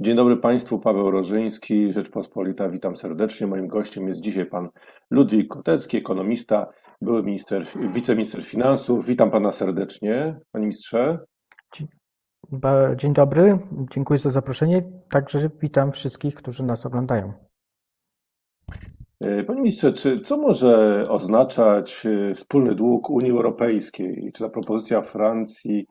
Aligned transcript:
Dzień 0.00 0.16
dobry 0.16 0.36
Państwu, 0.36 0.78
Paweł 0.78 1.10
Rożyński, 1.10 1.92
Rzeczpospolita, 1.92 2.68
witam 2.68 2.96
serdecznie. 2.96 3.46
Moim 3.46 3.68
gościem 3.68 4.08
jest 4.08 4.20
dzisiaj 4.20 4.46
pan 4.46 4.68
Ludwik 5.10 5.48
Kotecki, 5.48 5.96
ekonomista, 5.96 6.66
były 7.02 7.22
minister, 7.22 7.66
wiceminister 7.92 8.44
finansów. 8.44 9.06
Witam 9.06 9.30
pana 9.30 9.52
serdecznie, 9.52 10.40
panie 10.52 10.66
ministrze. 10.66 11.18
Dzień 12.96 13.12
dobry, 13.12 13.58
dziękuję 13.90 14.18
za 14.18 14.30
zaproszenie. 14.30 14.82
Także 15.10 15.50
witam 15.62 15.92
wszystkich, 15.92 16.34
którzy 16.34 16.64
nas 16.64 16.86
oglądają. 16.86 17.32
E, 19.20 19.44
panie 19.44 19.60
ministrze, 19.60 19.92
czy, 19.92 20.20
co 20.20 20.36
może 20.36 21.04
oznaczać 21.08 22.06
e, 22.06 22.34
wspólny 22.34 22.74
dług 22.74 23.10
Unii 23.10 23.30
Europejskiej? 23.30 24.32
Czy 24.34 24.42
ta 24.42 24.48
propozycja 24.48 25.02
Francji 25.02 25.86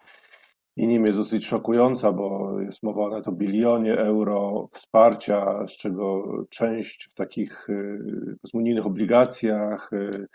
i 0.76 0.88
nim 0.88 1.05
jest 1.05 1.18
dosyć 1.18 1.46
szokująca, 1.46 2.12
bo 2.12 2.60
jest 2.60 2.84
mowa 2.84 3.10
nawet 3.10 3.28
o 3.28 3.32
bilionie 3.32 3.98
euro 3.98 4.68
wsparcia, 4.71 5.68
z 5.68 5.71
czego 5.71 6.24
część 6.50 7.10
w 7.11 7.14
takich 7.14 7.70
y, 7.70 8.38
unijnych 8.54 8.86
obligacjach. 8.86 9.94
Y, 9.94 10.28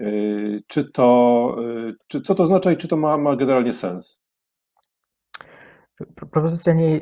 y, 0.00 0.62
czy 0.66 0.90
to, 0.90 1.56
czy, 2.06 2.20
co 2.20 2.34
to 2.34 2.42
oznacza 2.42 2.72
i 2.72 2.76
czy 2.76 2.88
to 2.88 2.96
ma, 2.96 3.16
ma 3.16 3.36
generalnie 3.36 3.74
sens? 3.74 4.20
Propozycja 6.14 6.72
nie, 6.72 7.00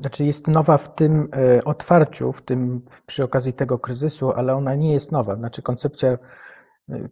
znaczy 0.00 0.24
jest 0.24 0.48
nowa 0.48 0.78
w 0.78 0.94
tym 0.94 1.28
otwarciu, 1.64 2.32
w 2.32 2.42
tym 2.42 2.80
przy 3.06 3.24
okazji 3.24 3.52
tego 3.52 3.78
kryzysu, 3.78 4.30
ale 4.30 4.54
ona 4.54 4.74
nie 4.74 4.92
jest 4.92 5.12
nowa. 5.12 5.36
Znaczy 5.36 5.62
koncepcja, 5.62 6.18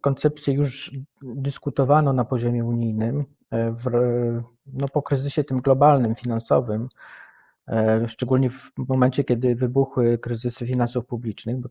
koncepcję 0.00 0.54
już 0.54 0.92
dyskutowano 1.22 2.12
na 2.12 2.24
poziomie 2.24 2.64
unijnym 2.64 3.24
w, 3.52 3.90
no, 4.66 4.88
po 4.88 5.02
kryzysie 5.02 5.44
tym 5.44 5.60
globalnym, 5.60 6.14
finansowym, 6.14 6.88
e, 7.68 8.08
szczególnie 8.08 8.50
w 8.50 8.72
momencie, 8.88 9.24
kiedy 9.24 9.54
wybuchły 9.54 10.18
kryzysy 10.18 10.66
finansów 10.66 11.06
publicznych, 11.06 11.56
bo 11.56 11.68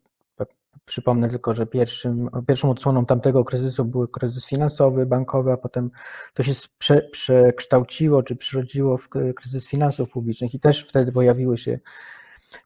Przypomnę 0.86 1.30
tylko, 1.30 1.54
że 1.54 1.66
pierwszym, 1.66 2.30
pierwszą 2.48 2.72
odsłoną 2.72 3.06
tamtego 3.06 3.44
kryzysu 3.44 3.86
był 3.86 4.08
kryzys 4.08 4.46
finansowy, 4.46 5.06
bankowy, 5.06 5.52
a 5.52 5.58
potem 5.58 5.92
to 6.34 6.44
się 6.44 6.54
prze, 6.78 7.02
przekształciło 7.02 8.24
czy 8.24 8.36
przyrodziło 8.36 8.98
w 8.98 9.10
kryzys 9.10 9.68
finansów 9.68 10.10
publicznych 10.10 10.54
i 10.54 10.60
też 10.60 10.86
wtedy 10.90 11.12
pojawiły 11.12 11.58
się, 11.58 11.80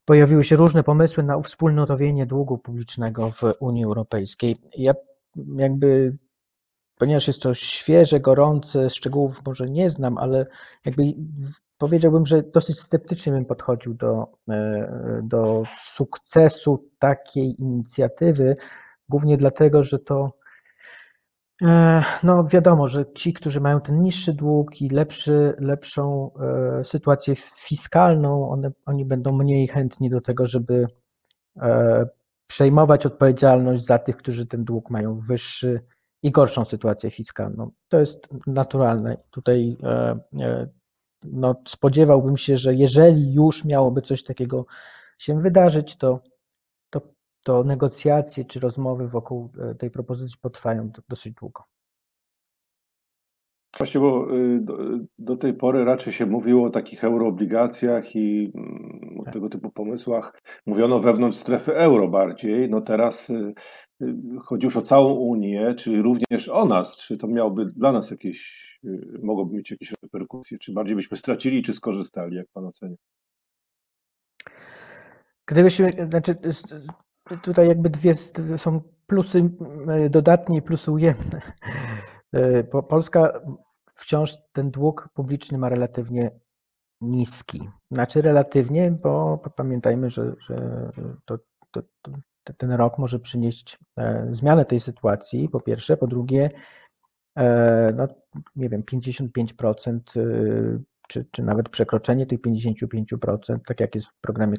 pojawiły 0.05 0.43
się 0.43 0.55
różne 0.55 0.83
pomysły 0.83 1.23
na 1.23 1.37
uwspólnotowienie 1.37 2.25
długu 2.25 2.57
publicznego 2.57 3.31
w 3.31 3.41
Unii 3.59 3.83
Europejskiej. 3.85 4.57
Ja 4.77 4.93
jakby 5.57 6.17
ponieważ 7.01 7.27
jest 7.27 7.41
to 7.41 7.53
świeże, 7.53 8.19
gorące, 8.19 8.89
szczegółów 8.89 9.41
może 9.45 9.69
nie 9.69 9.89
znam, 9.89 10.17
ale 10.17 10.45
jakby 10.85 11.03
powiedziałbym, 11.77 12.25
że 12.25 12.43
dosyć 12.43 12.79
sceptycznie 12.79 13.33
bym 13.33 13.45
podchodził 13.45 13.93
do, 13.93 14.27
e, 14.49 15.21
do 15.23 15.63
sukcesu 15.93 16.89
takiej 16.99 17.61
inicjatywy, 17.61 18.55
głównie 19.09 19.37
dlatego, 19.37 19.83
że 19.83 19.99
to 19.99 20.33
e, 21.61 22.03
no 22.23 22.43
wiadomo, 22.43 22.87
że 22.87 23.05
ci, 23.13 23.33
którzy 23.33 23.61
mają 23.61 23.81
ten 23.81 24.01
niższy 24.01 24.33
dług 24.33 24.81
i 24.81 24.89
lepszy, 24.89 25.53
lepszą 25.59 26.31
e, 26.79 26.83
sytuację 26.85 27.35
fiskalną, 27.35 28.49
one, 28.49 28.71
oni 28.85 29.05
będą 29.05 29.31
mniej 29.31 29.67
chętni 29.67 30.09
do 30.09 30.21
tego, 30.21 30.47
żeby 30.47 30.87
przejmować 32.51 33.05
odpowiedzialność 33.05 33.85
za 33.85 33.99
tych, 33.99 34.17
którzy 34.17 34.45
ten 34.45 34.63
dług 34.63 34.89
mają 34.89 35.19
wyższy, 35.19 35.81
i 36.23 36.31
gorszą 36.31 36.65
sytuację 36.65 37.11
fiskalną. 37.11 37.71
To 37.87 37.99
jest 37.99 38.29
naturalne. 38.47 39.17
Tutaj 39.29 39.77
e, 39.83 40.19
e, 40.41 40.67
no, 41.23 41.55
spodziewałbym 41.67 42.37
się, 42.37 42.57
że 42.57 42.75
jeżeli 42.75 43.33
już 43.33 43.65
miałoby 43.65 44.01
coś 44.01 44.23
takiego 44.23 44.65
się 45.17 45.41
wydarzyć, 45.41 45.97
to, 45.97 46.19
to, 46.89 47.01
to 47.43 47.63
negocjacje 47.63 48.45
czy 48.45 48.59
rozmowy 48.59 49.07
wokół 49.07 49.51
e, 49.59 49.75
tej 49.75 49.91
propozycji 49.91 50.37
potrwają 50.41 50.91
dosyć 51.09 51.33
długo. 51.33 51.63
Właśnie, 53.81 54.01
bo 54.01 54.35
y, 54.37 54.59
do, 54.61 54.77
do, 55.19 55.35
tej 55.35 55.53
pory 55.53 55.85
raczej 55.85 56.13
się 56.13 56.25
mówiło 56.25 56.67
o 56.67 56.69
takich 56.69 57.03
euroobligacjach 57.03 58.15
i 58.15 58.51
mm, 58.55 59.19
o 59.19 59.23
tak. 59.23 59.33
tego 59.33 59.49
typu 59.49 59.71
pomysłach. 59.71 60.41
Mówiono 60.65 60.99
wewnątrz 60.99 61.37
strefy 61.37 61.75
euro 61.75 62.07
bardziej. 62.07 62.69
No 62.69 62.81
teraz 62.81 63.29
y, 63.29 63.53
y, 64.01 64.15
chodzi 64.45 64.65
już 64.65 64.77
o 64.77 64.81
całą 64.81 65.13
Unię, 65.13 65.75
czyli 65.77 66.01
również 66.01 66.49
o 66.49 66.65
nas. 66.65 66.97
Czy 66.97 67.17
to 67.17 67.27
miałoby 67.27 67.65
dla 67.65 67.91
nas 67.91 68.11
jakieś, 68.11 68.79
mogłoby 69.23 69.55
mieć 69.55 69.71
jakieś 69.71 69.93
reperkusje? 70.03 70.57
Czy 70.59 70.73
bardziej 70.73 70.95
byśmy 70.95 71.17
stracili, 71.17 71.63
czy 71.63 71.73
skorzystali, 71.73 72.35
jak 72.35 72.47
pan 72.53 72.65
ocenia? 72.65 72.95
Gdybyśmy, 75.45 75.91
znaczy 76.09 76.35
tutaj 77.43 77.67
jakby 77.67 77.89
dwie 77.89 78.13
są 78.57 78.81
plusy 79.07 79.49
dodatnie 80.09 80.57
i 80.57 80.61
plusy 80.61 80.91
ujemne. 80.91 81.41
Polska 82.89 83.41
wciąż 84.01 84.37
ten 84.51 84.71
dług 84.71 85.09
publiczny 85.13 85.57
ma 85.57 85.69
relatywnie 85.69 86.31
niski. 87.01 87.69
Znaczy 87.91 88.21
relatywnie, 88.21 88.91
bo 88.91 89.37
pamiętajmy, 89.55 90.09
że, 90.09 90.35
że 90.47 90.55
to, 91.25 91.37
to, 91.71 91.81
to, 92.01 92.11
ten 92.57 92.71
rok 92.71 92.97
może 92.97 93.19
przynieść 93.19 93.77
e, 93.99 94.27
zmianę 94.31 94.65
tej 94.65 94.79
sytuacji, 94.79 95.49
po 95.49 95.59
pierwsze. 95.59 95.97
Po 95.97 96.07
drugie, 96.07 96.49
e, 97.35 97.93
no, 97.95 98.07
nie 98.55 98.69
wiem, 98.69 98.83
55% 98.83 99.99
e, 100.15 100.79
czy, 101.07 101.25
czy 101.31 101.43
nawet 101.43 101.69
przekroczenie 101.69 102.25
tych 102.25 102.41
55%, 102.41 103.59
tak 103.65 103.79
jak 103.79 103.95
jest 103.95 104.07
w 104.07 104.19
programie 104.21 104.57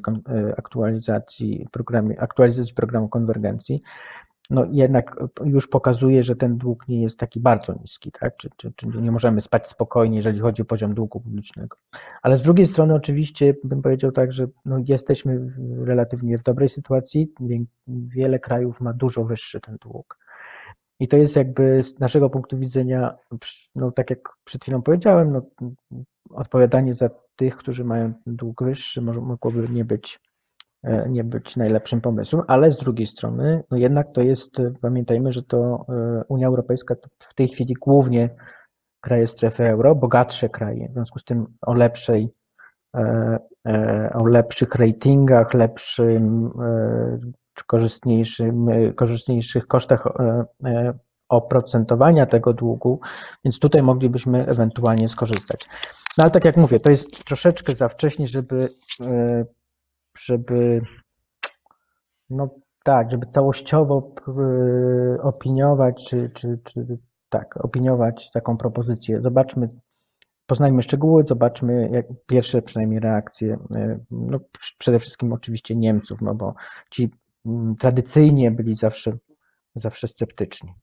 aktualizacji, 0.57 1.67
programie, 1.71 2.21
aktualizacji 2.21 2.73
programu 2.73 3.09
konwergencji, 3.09 3.81
no 4.49 4.65
jednak 4.71 5.15
już 5.45 5.67
pokazuje, 5.67 6.23
że 6.23 6.35
ten 6.35 6.57
dług 6.57 6.87
nie 6.87 7.01
jest 7.01 7.19
taki 7.19 7.39
bardzo 7.39 7.73
niski, 7.81 8.11
tak? 8.11 8.37
Czy, 8.37 8.49
czy, 8.57 8.71
czy, 8.75 8.87
nie 8.87 9.11
możemy 9.11 9.41
spać 9.41 9.67
spokojnie, 9.67 10.17
jeżeli 10.17 10.39
chodzi 10.39 10.61
o 10.61 10.65
poziom 10.65 10.93
długu 10.93 11.19
publicznego. 11.19 11.77
Ale 12.21 12.37
z 12.37 12.41
drugiej 12.41 12.65
strony 12.65 12.93
oczywiście 12.93 13.55
bym 13.63 13.81
powiedział 13.81 14.11
tak, 14.11 14.33
że 14.33 14.47
no 14.65 14.77
jesteśmy 14.87 15.53
relatywnie 15.85 16.37
w 16.37 16.43
dobrej 16.43 16.69
sytuacji, 16.69 17.33
wiele 17.87 18.39
krajów 18.39 18.81
ma 18.81 18.93
dużo 18.93 19.23
wyższy 19.23 19.61
ten 19.61 19.77
dług. 19.77 20.17
I 20.99 21.07
to 21.07 21.17
jest 21.17 21.35
jakby 21.35 21.83
z 21.83 21.99
naszego 21.99 22.29
punktu 22.29 22.57
widzenia, 22.57 23.15
no 23.75 23.91
tak 23.91 24.09
jak 24.09 24.19
przed 24.43 24.61
chwilą 24.63 24.81
powiedziałem, 24.81 25.31
no, 25.31 25.41
odpowiadanie 26.29 26.93
za 26.93 27.09
tych, 27.35 27.57
którzy 27.57 27.83
mają 27.83 28.13
dług 28.27 28.63
wyższy, 28.63 29.01
może, 29.01 29.21
mogłoby 29.21 29.69
nie 29.69 29.85
być 29.85 30.19
E, 30.23 30.32
nie 31.09 31.23
być 31.23 31.55
najlepszym 31.55 32.01
pomysłem, 32.01 32.43
ale 32.47 32.71
z 32.71 32.77
drugiej 32.77 33.07
strony, 33.07 33.63
no 33.71 33.77
jednak 33.77 34.11
to 34.13 34.21
jest, 34.21 34.59
e, 34.59 34.73
pamiętajmy, 34.81 35.33
że 35.33 35.43
to 35.43 35.85
e, 35.89 36.23
Unia 36.27 36.47
Europejska 36.47 36.95
to 36.95 37.09
w 37.19 37.33
tej 37.33 37.47
chwili 37.47 37.73
głównie 37.73 38.29
kraje 39.01 39.27
strefy 39.27 39.63
euro, 39.63 39.95
bogatsze 39.95 40.49
kraje, 40.49 40.89
w 40.89 40.93
związku 40.93 41.19
z 41.19 41.23
tym 41.23 41.45
o 41.61 41.73
lepszej, 41.73 42.33
o 44.13 44.25
lepszych 44.27 44.75
ratingach, 44.75 45.53
lepszym, 45.53 46.51
korzystniejszym, 47.67 48.67
korzystniejszych 48.95 49.67
kosztach 49.67 50.07
oprocentowania 51.29 52.25
tego 52.25 52.53
długu, 52.53 52.99
więc 53.45 53.59
tutaj 53.59 53.83
moglibyśmy 53.83 54.45
ewentualnie 54.47 55.09
skorzystać. 55.09 55.67
No 56.17 56.23
ale 56.23 56.31
tak 56.31 56.45
jak 56.45 56.57
mówię, 56.57 56.79
to 56.79 56.91
jest 56.91 57.25
troszeczkę 57.25 57.75
za 57.75 57.89
wcześnie, 57.89 58.27
żeby 58.27 58.69
żeby 60.17 60.81
no 62.29 62.49
tak, 62.83 63.11
żeby 63.11 63.25
całościowo 63.25 64.15
y, 65.17 65.21
opiniować, 65.21 66.05
czy, 66.09 66.31
czy, 66.33 66.59
czy 66.63 66.97
tak, 67.29 67.65
opiniować 67.65 68.29
taką 68.33 68.57
propozycję. 68.57 69.21
Zobaczmy, 69.21 69.69
poznajmy 70.45 70.83
szczegóły, 70.83 71.23
zobaczmy 71.27 71.89
jak 71.91 72.05
pierwsze 72.27 72.61
przynajmniej 72.61 72.99
reakcje, 72.99 73.57
y, 73.75 73.99
no 74.11 74.39
przede 74.77 74.99
wszystkim 74.99 75.33
oczywiście 75.33 75.75
Niemców, 75.75 76.21
no 76.21 76.35
bo 76.35 76.53
ci 76.91 77.11
mm, 77.45 77.75
tradycyjnie 77.75 78.51
byli 78.51 78.75
zawsze, 78.75 79.17
zawsze 79.75 80.07
sceptyczni. 80.07 80.73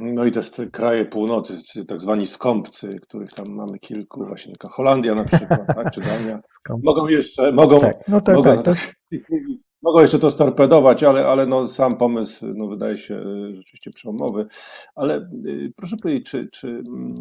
No 0.00 0.24
i 0.24 0.32
te 0.32 0.66
kraje 0.72 1.04
północy, 1.04 1.62
tak 1.88 2.00
zwani 2.00 2.26
skąpcy, 2.26 2.88
których 3.02 3.30
tam 3.30 3.46
mamy 3.48 3.78
kilku, 3.78 4.26
właśnie 4.26 4.52
taka 4.52 4.74
Holandia 4.74 5.14
na 5.14 5.24
przykład, 5.24 5.66
tak, 5.66 5.90
czy 5.90 6.00
Dania, 6.00 6.40
mogą 6.82 7.08
jeszcze, 7.08 7.52
mogą, 7.52 7.80
tak, 7.80 8.08
no 8.08 8.20
tak, 8.20 8.36
mogą, 8.36 8.62
tak, 8.62 8.94
mogą 9.84 10.02
jeszcze 10.02 10.18
to 10.18 10.30
storpedować, 10.30 11.02
ale, 11.02 11.26
ale 11.26 11.46
no, 11.46 11.68
sam 11.68 11.96
pomysł 11.96 12.46
no, 12.54 12.66
wydaje 12.66 12.98
się 12.98 13.14
y, 13.14 13.56
rzeczywiście 13.56 13.90
przełomowy. 13.90 14.46
Ale 14.94 15.16
y, 15.46 15.72
proszę 15.76 15.96
powiedzieć, 16.02 16.30
czy, 16.30 16.48
czy, 16.52 16.68
mm, 16.68 17.14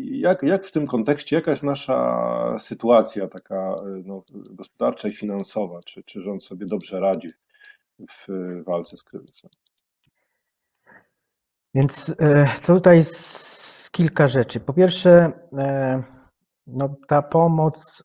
jak, 0.00 0.42
jak 0.42 0.66
w 0.66 0.72
tym 0.72 0.86
kontekście, 0.86 1.36
jaka 1.36 1.50
jest 1.50 1.62
nasza 1.62 2.56
sytuacja 2.58 3.28
taka 3.28 3.74
y, 3.74 4.02
no, 4.06 4.22
gospodarcza 4.50 5.08
i 5.08 5.12
finansowa? 5.12 5.80
Czy, 5.86 6.02
czy 6.02 6.22
rząd 6.22 6.44
sobie 6.44 6.66
dobrze 6.66 7.00
radzi 7.00 7.28
w 7.98 8.26
walce 8.66 8.96
z 8.96 9.02
kryzysem? 9.02 9.50
Więc 11.74 12.14
e, 12.18 12.48
tutaj 12.66 12.96
jest 12.96 13.90
kilka 13.90 14.28
rzeczy. 14.28 14.60
Po 14.60 14.72
pierwsze, 14.72 15.32
e, 15.58 16.02
no, 16.66 16.96
ta 17.08 17.22
pomoc 17.22 18.02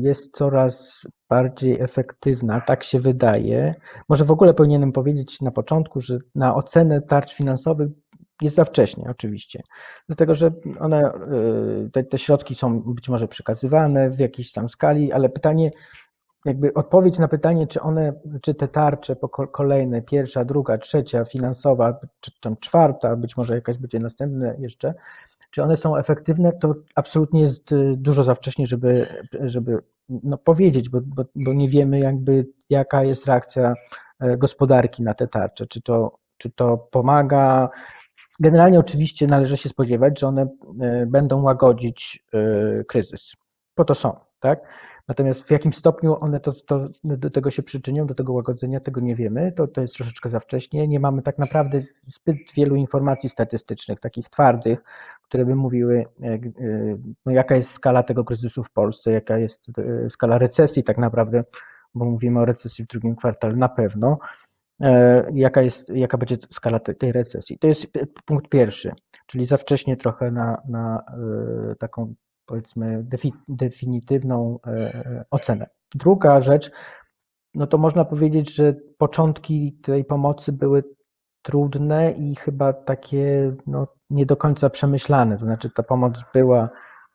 jest 0.00 0.36
coraz 0.36 1.00
bardziej 1.28 1.80
efektywna, 1.80 2.60
tak 2.60 2.84
się 2.84 3.00
wydaje. 3.00 3.74
Może 4.08 4.24
w 4.24 4.30
ogóle 4.30 4.54
powinienem 4.54 4.92
powiedzieć 4.92 5.40
na 5.40 5.50
początku, 5.50 6.00
że 6.00 6.18
na 6.34 6.54
ocenę 6.54 7.02
tarcz 7.02 7.34
finansowych 7.34 7.88
jest 8.42 8.56
za 8.56 8.64
wcześnie, 8.64 9.04
oczywiście. 9.10 9.62
Dlatego, 10.06 10.34
że 10.34 10.50
one, 10.80 11.12
te, 11.92 12.04
te 12.04 12.18
środki 12.18 12.54
są 12.54 12.80
być 12.80 13.08
może 13.08 13.28
przekazywane 13.28 14.10
w 14.10 14.20
jakiejś 14.20 14.52
tam 14.52 14.68
skali, 14.68 15.12
ale 15.12 15.28
pytanie, 15.28 15.70
jakby 16.46 16.74
odpowiedź 16.74 17.18
na 17.18 17.28
pytanie, 17.28 17.66
czy 17.66 17.80
one, 17.80 18.12
czy 18.42 18.54
te 18.54 18.68
tarcze 18.68 19.16
kolejne, 19.52 20.02
pierwsza, 20.02 20.44
druga, 20.44 20.78
trzecia, 20.78 21.24
finansowa, 21.24 22.00
czy 22.20 22.40
tam 22.40 22.56
czwarta, 22.56 23.16
być 23.16 23.36
może 23.36 23.54
jakaś 23.54 23.78
będzie 23.78 24.00
następna 24.00 24.54
jeszcze, 24.58 24.94
czy 25.50 25.62
one 25.62 25.76
są 25.76 25.96
efektywne, 25.96 26.52
to 26.52 26.74
absolutnie 26.94 27.40
jest 27.40 27.72
y, 27.72 27.94
dużo 27.96 28.24
za 28.24 28.34
wcześnie, 28.34 28.66
żeby, 28.66 29.06
żeby 29.40 29.78
no 30.08 30.38
powiedzieć, 30.38 30.88
bo, 30.88 31.00
bo, 31.04 31.24
bo 31.34 31.54
nie 31.54 31.68
wiemy 31.68 31.98
jakby 31.98 32.46
jaka 32.70 33.04
jest 33.04 33.26
reakcja 33.26 33.74
e, 34.20 34.36
gospodarki 34.36 35.02
na 35.02 35.14
te 35.14 35.28
tarcze, 35.28 35.66
czy 35.66 35.82
to, 35.82 36.18
czy 36.36 36.50
to 36.50 36.78
pomaga. 36.78 37.68
Generalnie 38.40 38.78
oczywiście 38.78 39.26
należy 39.26 39.56
się 39.56 39.68
spodziewać, 39.68 40.20
że 40.20 40.26
one 40.26 40.48
e, 40.80 41.06
będą 41.06 41.42
łagodzić 41.42 42.24
e, 42.32 42.84
kryzys. 42.84 43.32
Po 43.74 43.84
to 43.84 43.94
są, 43.94 44.16
tak? 44.40 44.60
Natomiast 45.08 45.44
w 45.44 45.50
jakim 45.50 45.72
stopniu 45.72 46.16
one 46.20 46.40
to, 46.40 46.52
to, 46.52 46.84
do 47.04 47.30
tego 47.30 47.50
się 47.50 47.62
przyczynią, 47.62 48.06
do 48.06 48.14
tego 48.14 48.32
łagodzenia, 48.32 48.80
tego 48.80 49.00
nie 49.00 49.16
wiemy. 49.16 49.52
To, 49.52 49.68
to 49.68 49.80
jest 49.80 49.94
troszeczkę 49.94 50.28
za 50.28 50.40
wcześnie. 50.40 50.88
Nie 50.88 51.00
mamy 51.00 51.22
tak 51.22 51.38
naprawdę 51.38 51.82
zbyt 52.06 52.36
wielu 52.56 52.76
informacji 52.76 53.28
statystycznych, 53.28 54.00
takich 54.00 54.30
twardych, 54.30 54.82
które 55.22 55.44
by 55.44 55.54
mówiły, 55.54 56.06
e, 56.22 56.26
e, 56.26 56.40
no, 57.26 57.32
jaka 57.32 57.56
jest 57.56 57.70
skala 57.70 58.02
tego 58.02 58.24
kryzysu 58.24 58.62
w 58.62 58.70
Polsce, 58.70 59.12
jaka 59.12 59.38
jest 59.38 59.66
e, 59.78 60.10
skala 60.10 60.38
recesji 60.38 60.84
tak 60.84 60.98
naprawdę, 60.98 61.44
bo 61.94 62.04
mówimy 62.04 62.40
o 62.40 62.44
recesji 62.44 62.84
w 62.84 62.88
drugim 62.88 63.16
kwartale 63.16 63.56
na 63.56 63.68
pewno. 63.68 64.18
Jaka, 65.32 65.62
jest, 65.62 65.88
jaka 65.88 66.18
będzie 66.18 66.36
skala 66.50 66.80
tej, 66.80 67.12
recesji? 67.12 67.58
To 67.58 67.68
jest 67.68 67.86
punkt 68.24 68.48
pierwszy, 68.48 68.92
czyli 69.26 69.46
za 69.46 69.56
wcześnie 69.56 69.96
trochę 69.96 70.30
na, 70.30 70.62
na 70.68 71.04
taką 71.78 72.14
powiedzmy 72.46 73.06
definitywną 73.48 74.58
e, 74.66 74.70
e, 74.70 75.24
ocenę. 75.30 75.66
Druga 75.94 76.42
rzecz, 76.42 76.70
no 77.54 77.66
to 77.66 77.78
można 77.78 78.04
powiedzieć, 78.04 78.54
że 78.54 78.74
początki 78.98 79.78
tej 79.82 80.04
pomocy 80.04 80.52
były 80.52 80.84
trudne 81.42 82.12
i 82.12 82.36
chyba 82.36 82.72
takie 82.72 83.54
no, 83.66 83.86
nie 84.10 84.26
do 84.26 84.36
końca 84.36 84.70
przemyślane. 84.70 85.38
To 85.38 85.44
znaczy 85.44 85.70
ta 85.70 85.82
pomoc 85.82 86.14
była 86.34 86.68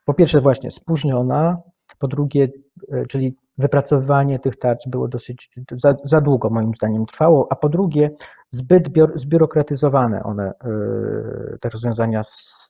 po 0.06 0.13
pierwsze 0.13 0.42
właśnie 0.42 0.72
spóźniona, 0.72 1.57
po 2.00 2.07
drugie, 2.07 2.51
e, 2.92 3.06
czyli 3.06 3.36
wypracowywanie 3.57 4.39
tych 4.39 4.56
tarcz 4.60 4.88
było 4.88 5.07
dosyć 5.07 5.50
za, 5.72 5.95
za 6.04 6.22
długo 6.22 6.50
moim 6.50 6.75
zdaniem 6.75 7.06
trwało, 7.06 7.48
a 7.50 7.56
po 7.56 7.69
drugie 7.69 8.12
zbyt 8.51 8.89
zbiurokratyzowane 9.16 10.24
one, 10.24 10.54
te 11.62 11.69
rozwiązania 11.69 12.22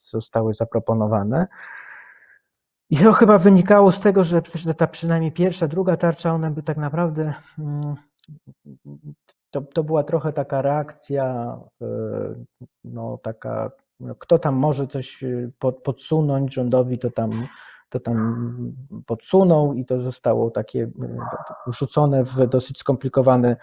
zostały 0.10 0.54
zaproponowane. 0.54 1.48
I 2.92 2.98
to 2.98 3.14
chyba 3.14 3.38
wynikało 3.38 3.92
z 3.92 4.00
tego, 4.00 4.24
że 4.24 4.74
ta 4.78 4.88
przynajmniej 4.88 5.32
pierwsza, 5.32 5.68
druga 5.68 5.98
tarcza, 5.98 6.34
one 6.34 6.52
by 6.52 6.64
tak 6.64 6.78
naprawdę 6.78 7.34
mm, 7.60 7.96
to, 9.52 9.62
to 9.62 9.84
była 9.84 10.04
trochę 10.04 10.34
taka 10.34 10.62
reakcja, 10.62 11.58
e, 11.82 11.86
no 12.84 13.18
taka, 13.24 13.72
no, 14.00 14.16
kto 14.16 14.40
tam 14.40 14.56
może 14.56 14.88
coś 14.88 15.24
e, 15.24 15.50
pod, 15.60 15.84
podsunąć 15.84 16.54
rządowi, 16.54 17.00
to 17.00 17.12
tam, 17.12 17.48
to 17.90 18.00
tam 18.00 18.74
podsunął 19.06 19.74
i 19.74 19.86
to 19.86 20.02
zostało 20.02 20.52
takie 20.52 20.84
e, 20.84 20.92
rzucone 21.68 22.24
w 22.24 22.48
dosyć 22.48 22.78
skomplikowane 22.78 23.56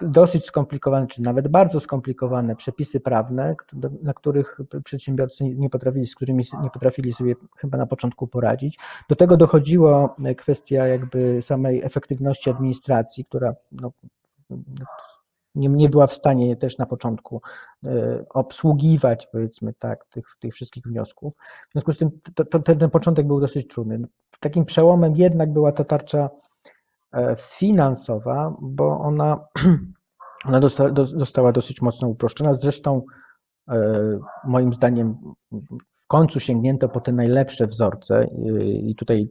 dosyć 0.00 0.44
skomplikowane, 0.44 1.06
czy 1.06 1.22
nawet 1.22 1.48
bardzo 1.48 1.80
skomplikowane 1.80 2.56
przepisy 2.56 3.00
prawne, 3.00 3.54
na 4.02 4.14
których 4.14 4.58
przedsiębiorcy 4.84 5.44
nie 5.44 5.70
potrafili, 5.70 6.06
z 6.06 6.14
którymi 6.14 6.44
nie 6.62 6.70
potrafili 6.70 7.12
sobie 7.12 7.34
chyba 7.56 7.78
na 7.78 7.86
początku 7.86 8.26
poradzić. 8.26 8.78
Do 9.08 9.16
tego 9.16 9.36
dochodziła 9.36 10.16
kwestia 10.36 10.86
jakby 10.86 11.42
samej 11.42 11.82
efektywności 11.82 12.50
administracji, 12.50 13.24
która 13.24 13.54
no, 13.72 13.92
nie, 15.54 15.68
nie 15.68 15.88
była 15.88 16.06
w 16.06 16.14
stanie 16.14 16.56
też 16.56 16.78
na 16.78 16.86
początku 16.86 17.42
e, 17.84 18.24
obsługiwać, 18.28 19.28
powiedzmy 19.32 19.72
tak, 19.78 20.04
tych, 20.04 20.36
tych 20.40 20.54
wszystkich 20.54 20.84
wniosków. 20.84 21.34
W 21.68 21.72
związku 21.72 21.92
z 21.92 21.98
tym 21.98 22.10
to, 22.34 22.44
to, 22.44 22.58
ten 22.58 22.90
początek 22.90 23.26
był 23.26 23.40
dosyć 23.40 23.68
trudny. 23.68 24.04
Takim 24.40 24.64
przełomem 24.64 25.16
jednak 25.16 25.52
była 25.52 25.72
ta 25.72 25.84
tarcza 25.84 26.30
E, 26.30 26.43
finansowa, 27.38 28.56
bo 28.60 29.00
ona, 29.00 29.44
ona 30.48 30.60
została 30.94 31.52
dosyć 31.52 31.82
mocno 31.82 32.08
uproszczona. 32.08 32.54
Zresztą 32.54 33.02
e, 33.68 34.18
moim 34.44 34.74
zdaniem 34.74 35.16
w 35.52 36.06
końcu 36.06 36.40
sięgnięto 36.40 36.88
po 36.88 37.00
te 37.00 37.12
najlepsze 37.12 37.66
wzorce 37.66 38.26
i 38.82 38.94
tutaj 38.96 39.28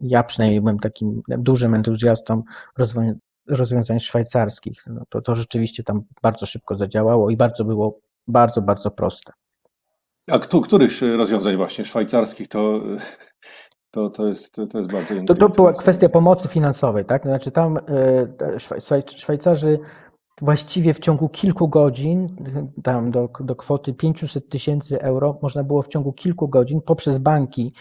ja 0.00 0.22
przynajmniej 0.22 0.60
byłem 0.60 0.78
takim 0.78 1.22
dużym 1.28 1.74
entuzjastą 1.74 2.42
rozwiązań 3.48 4.00
szwajcarskich. 4.00 4.84
No 4.86 5.04
to, 5.08 5.22
to 5.22 5.34
rzeczywiście 5.34 5.82
tam 5.82 6.02
bardzo 6.22 6.46
szybko 6.46 6.76
zadziałało 6.76 7.30
i 7.30 7.36
bardzo 7.36 7.64
było 7.64 8.00
bardzo, 8.26 8.62
bardzo 8.62 8.90
proste. 8.90 9.32
A 10.30 10.38
których 10.38 10.92
rozwiązań 11.16 11.56
właśnie 11.56 11.84
szwajcarskich 11.84 12.48
to 12.48 12.80
to, 13.90 14.10
to, 14.10 14.26
jest, 14.26 14.54
to 14.70 14.78
jest 14.78 14.92
bardzo 14.92 15.14
To, 15.26 15.34
to 15.34 15.48
była 15.48 15.72
kwestia 15.72 16.08
pomocy 16.08 16.48
finansowej, 16.48 17.04
tak? 17.04 17.22
Znaczy 17.22 17.50
tam 17.50 17.76
e, 17.76 19.00
Szwajcarzy 19.16 19.78
właściwie 20.42 20.94
w 20.94 20.98
ciągu 20.98 21.28
kilku 21.28 21.68
godzin, 21.68 22.36
tam 22.82 23.10
do, 23.10 23.28
do 23.40 23.56
kwoty 23.56 23.94
500 23.94 24.48
tysięcy 24.48 25.02
euro, 25.02 25.38
można 25.42 25.64
było 25.64 25.82
w 25.82 25.88
ciągu 25.88 26.12
kilku 26.12 26.48
godzin 26.48 26.80
poprzez 26.80 27.18
banki, 27.18 27.72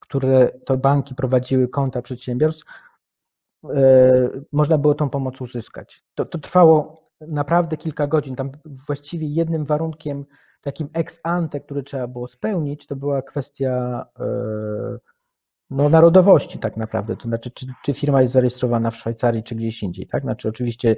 które 0.00 0.50
to 0.64 0.76
banki 0.76 1.14
prowadziły 1.14 1.68
konta 1.68 2.02
przedsiębiorstw, 2.02 2.64
e, 3.74 4.28
można 4.52 4.78
było 4.78 4.94
tą 4.94 5.10
pomoc 5.10 5.40
uzyskać. 5.40 6.04
To, 6.14 6.24
to 6.24 6.38
trwało 6.38 7.04
naprawdę 7.20 7.76
kilka 7.76 8.06
godzin. 8.06 8.36
Tam 8.36 8.50
właściwie 8.86 9.26
jednym 9.26 9.64
warunkiem, 9.64 10.24
takim 10.60 10.88
ex 10.92 11.20
ante, 11.22 11.60
który 11.60 11.82
trzeba 11.82 12.06
było 12.06 12.28
spełnić, 12.28 12.86
to 12.86 12.96
była 12.96 13.22
kwestia 13.22 14.04
e, 14.20 15.13
no, 15.70 15.88
narodowości 15.88 16.58
tak 16.58 16.76
naprawdę, 16.76 17.16
to 17.16 17.28
znaczy 17.28 17.50
czy, 17.50 17.66
czy 17.84 17.94
firma 17.94 18.22
jest 18.22 18.32
zarejestrowana 18.32 18.90
w 18.90 18.96
Szwajcarii, 18.96 19.42
czy 19.42 19.54
gdzieś 19.54 19.82
indziej, 19.82 20.06
tak? 20.06 20.22
Znaczy 20.22 20.48
oczywiście 20.48 20.96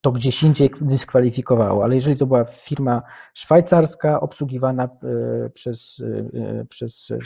to 0.00 0.12
gdzieś 0.12 0.42
indziej 0.42 0.70
dyskwalifikowało, 0.80 1.84
ale 1.84 1.94
jeżeli 1.94 2.16
to 2.16 2.26
była 2.26 2.44
firma 2.44 3.02
szwajcarska 3.34 4.20
obsługiwana 4.20 4.84
e, 4.84 5.50
przez, 5.50 6.02
e, 6.34 6.64
przez 6.64 7.10
e, 7.10 7.18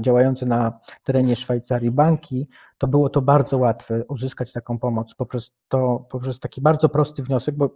działające 0.00 0.46
na 0.46 0.80
terenie 1.04 1.36
Szwajcarii 1.36 1.90
banki, 1.90 2.48
to 2.78 2.86
było 2.86 3.08
to 3.08 3.22
bardzo 3.22 3.58
łatwe 3.58 4.04
uzyskać 4.04 4.52
taką 4.52 4.78
pomoc. 4.78 5.14
Poprzez, 5.14 5.52
to, 5.68 6.06
poprzez 6.10 6.40
taki 6.40 6.60
bardzo 6.60 6.88
prosty 6.88 7.22
wniosek, 7.22 7.54
bo 7.54 7.70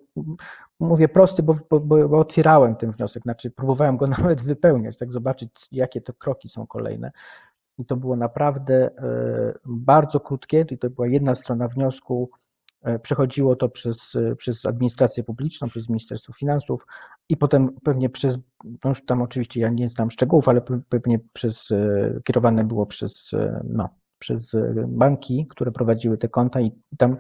mówię 0.81 1.09
prosty, 1.09 1.43
bo, 1.43 1.57
bo, 1.71 1.81
bo 1.81 2.19
otwierałem 2.19 2.77
ten 2.77 2.93
wniosek, 2.93 3.23
znaczy 3.23 3.51
próbowałem 3.51 3.97
go 3.97 4.07
nawet 4.19 4.43
wypełniać, 4.43 4.99
tak 4.99 5.13
zobaczyć 5.13 5.51
jakie 5.73 6.01
to 6.01 6.13
kroki 6.13 6.49
są 6.49 6.67
kolejne 6.67 7.13
i 7.79 7.85
to 7.85 7.97
było 7.97 8.17
naprawdę 8.17 8.75
e, 8.75 9.59
bardzo 9.65 10.21
krótkie, 10.21 10.65
i 10.71 10.79
to 10.79 10.91
była 10.91 11.09
jedna 11.09 11.35
strona 11.35 11.69
wniosku, 11.69 12.31
e, 12.83 12.99
przechodziło 12.99 13.57
to 13.57 13.69
przez, 13.69 14.15
e, 14.15 14.37
przez 14.37 14.67
administrację 14.67 15.25
publiczną, 15.25 15.69
przez 15.69 15.89
Ministerstwo 15.89 16.33
Finansów 16.33 16.87
i 17.29 17.37
potem 17.37 17.77
pewnie 17.85 18.11
przez, 18.11 18.39
no 18.65 18.91
już 18.91 19.05
tam 19.05 19.23
oczywiście 19.23 19.61
ja 19.61 19.69
nie 19.69 19.91
znam 19.91 20.11
szczegółów, 20.11 20.49
ale 20.49 20.63
pewnie 20.89 21.21
przez, 21.33 21.69
kierowane 22.25 22.65
było 22.65 22.87
przez, 22.87 23.31
no, 23.65 23.89
przez 24.19 24.57
banki, 24.89 25.47
które 25.51 25.73
prowadziły 25.73 26.19
te 26.19 26.29
konta. 26.29 26.61
I 26.61 26.73
tam 26.99 27.17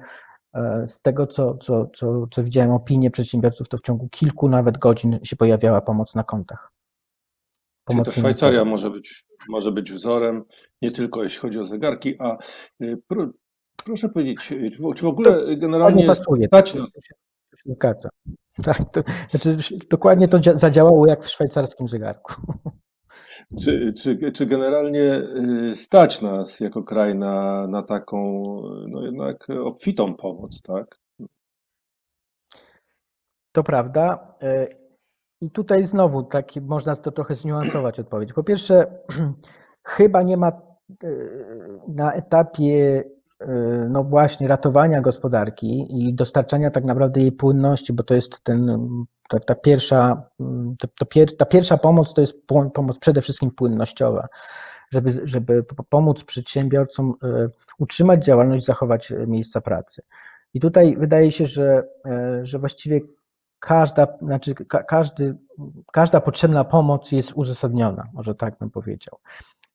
z 0.86 1.00
tego, 1.00 1.26
co, 1.26 1.56
co, 1.56 1.86
co, 1.86 2.26
co 2.30 2.44
widziałem 2.44 2.70
opinie 2.72 3.10
przedsiębiorców, 3.10 3.68
to 3.68 3.78
w 3.78 3.82
ciągu 3.82 4.08
kilku 4.08 4.48
nawet 4.48 4.78
godzin 4.78 5.18
się 5.22 5.36
pojawiała 5.36 5.80
pomoc 5.80 6.14
na 6.14 6.24
kontach. 6.24 6.72
Pomoc 7.84 8.04
Czyli 8.04 8.14
to 8.14 8.20
Szwajcaria 8.20 8.64
może 8.64 8.90
być 8.90 9.26
może 9.48 9.72
być 9.72 9.92
wzorem, 9.92 10.44
nie 10.82 10.90
tylko 10.90 11.22
jeśli 11.22 11.38
chodzi 11.38 11.58
o 11.58 11.66
zegarki, 11.66 12.14
a 12.18 12.36
y, 12.82 12.98
pro, 13.08 13.28
proszę 13.84 14.08
powiedzieć, 14.08 14.52
y, 14.52 14.70
czy 14.96 15.02
w 15.02 15.08
ogóle 15.08 15.32
to 15.32 15.56
generalnie 15.56 16.06
pasuje, 16.06 16.46
stać 16.46 16.74
nas... 16.74 16.92
To 17.50 17.56
się 17.56 17.72
zgadza. 17.72 18.08
Tak, 18.62 18.92
to, 18.92 19.02
znaczy, 19.30 19.78
dokładnie 19.90 20.28
to 20.28 20.38
zadziałało 20.54 21.06
jak 21.06 21.24
w 21.24 21.28
szwajcarskim 21.28 21.88
zegarku. 21.88 22.34
Czy, 23.64 23.94
czy, 23.98 24.32
czy 24.32 24.46
generalnie 24.46 25.22
y, 25.70 25.74
stać 25.74 26.22
nas 26.22 26.60
jako 26.60 26.82
kraj 26.82 27.14
na, 27.14 27.66
na 27.66 27.82
taką 27.82 28.18
no 28.88 29.04
jednak 29.04 29.46
obfitą 29.64 30.14
pomoc, 30.14 30.62
tak? 30.62 30.98
To 33.52 33.62
prawda. 33.62 34.34
I 35.40 35.50
tutaj 35.50 35.84
znowu 35.84 36.22
tak 36.22 36.46
można 36.60 36.96
to 36.96 37.12
trochę 37.12 37.34
zniuansować 37.34 38.00
odpowiedź. 38.00 38.32
Po 38.32 38.44
pierwsze, 38.44 38.86
chyba 39.96 40.22
nie 40.22 40.36
ma 40.36 40.52
na 41.88 42.12
etapie 42.12 43.04
no 43.88 44.04
właśnie 44.04 44.48
ratowania 44.48 45.00
gospodarki 45.00 45.86
i 45.90 46.14
dostarczania 46.14 46.70
tak 46.70 46.84
naprawdę 46.84 47.20
jej 47.20 47.32
płynności, 47.32 47.92
bo 47.92 48.02
to 48.02 48.14
jest 48.14 48.44
ten, 48.44 48.88
ta, 49.28 49.40
ta 49.40 49.54
pierwsza, 49.54 50.22
to, 50.78 50.88
to 50.98 51.06
pier, 51.06 51.36
ta 51.36 51.46
pierwsza 51.46 51.78
pomoc 51.78 52.14
to 52.14 52.20
jest 52.20 52.46
pomoc 52.74 52.98
przede 52.98 53.22
wszystkim 53.22 53.50
płynnościowa, 53.50 54.28
żeby, 54.90 55.20
żeby 55.24 55.64
pomóc 55.88 56.24
przedsiębiorcom 56.24 57.14
utrzymać 57.78 58.24
działalność, 58.24 58.66
zachować 58.66 59.12
miejsca 59.26 59.60
pracy. 59.60 60.02
I 60.54 60.60
tutaj 60.60 60.96
wydaje 60.96 61.32
się, 61.32 61.46
że, 61.46 61.88
że 62.42 62.58
właściwie 62.58 63.00
każda, 63.58 64.06
znaczy 64.22 64.54
każdy, 64.88 65.36
każda 65.92 66.20
potrzebna 66.20 66.64
pomoc 66.64 67.12
jest 67.12 67.32
uzasadniona, 67.34 68.04
może 68.12 68.34
tak 68.34 68.58
bym 68.58 68.70
powiedział. 68.70 69.18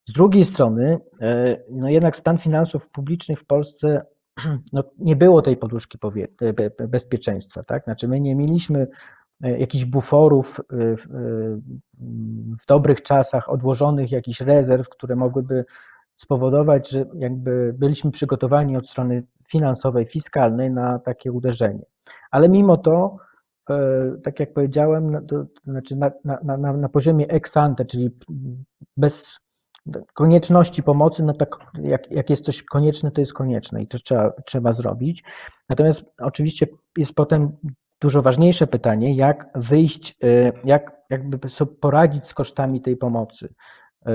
Z 0.06 0.14
drugiej 0.14 0.46
strony, 0.46 1.00
e, 1.22 1.58
no 1.70 1.90
jednak 1.90 2.18
stan 2.18 2.38
finansów 2.38 2.90
publicznych 2.90 3.40
w 3.40 3.46
Polsce 3.46 4.06
no 4.74 4.84
nie 4.98 5.16
było 5.16 5.42
tej 5.42 5.58
poduszki 5.58 5.98
bezpieczeństwa, 6.88 7.64
tak? 7.64 7.84
Znaczy 7.84 8.08
my 8.08 8.20
nie 8.20 8.36
mieliśmy 8.36 8.88
e, 9.44 9.60
jakichś 9.60 9.86
buforów 9.86 10.60
e, 10.60 10.64
w 12.62 12.66
dobrych 12.68 13.02
czasach, 13.02 13.50
odłożonych 13.50 14.12
jakichś 14.12 14.42
rezerw, 14.42 14.90
które 14.90 15.16
mogłyby 15.16 15.66
spowodować, 16.18 16.90
że 16.90 17.06
jakby 17.16 17.74
byliśmy 17.78 18.12
przygotowani 18.12 18.78
od 18.78 18.90
strony 18.90 19.24
finansowej, 19.48 20.06
fiskalnej 20.06 20.72
na 20.72 21.00
takie 21.00 21.32
uderzenie. 21.32 21.86
Ale 22.32 22.50
mimo 22.50 22.78
to 22.78 23.18
E, 23.18 23.31
tak 24.24 24.40
jak 24.40 24.54
powiedziałem, 24.54 25.28
to, 25.28 25.46
znaczy 25.66 25.96
na, 25.96 26.12
na, 26.24 26.58
na, 26.58 26.74
na 26.74 26.90
poziomie 26.90 27.28
ex 27.28 27.58
ante, 27.58 27.86
czyli 27.86 28.10
bez 28.98 29.40
konieczności 30.14 30.84
pomocy, 30.84 31.24
no 31.24 31.34
tak 31.34 31.56
jak, 31.84 32.12
jak 32.12 32.30
jest 32.30 32.46
coś 32.46 32.64
konieczne, 32.64 33.12
to 33.12 33.22
jest 33.22 33.34
konieczne 33.34 33.82
i 33.82 33.88
to 33.88 34.00
trzeba, 34.00 34.32
trzeba 34.46 34.74
zrobić. 34.74 35.24
Natomiast 35.70 36.04
oczywiście 36.18 36.68
jest 36.98 37.14
potem 37.14 37.58
dużo 38.02 38.22
ważniejsze 38.22 38.68
pytanie, 38.68 39.16
jak 39.16 39.50
wyjść, 39.56 40.18
e, 40.24 40.52
jak 40.64 41.02
jakby 41.10 41.40
poradzić 41.82 42.26
z 42.26 42.34
kosztami 42.34 42.82
tej 42.82 42.98
pomocy. 42.98 43.54
E, 44.06 44.12